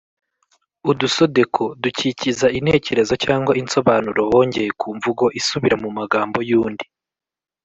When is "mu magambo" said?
5.83-6.37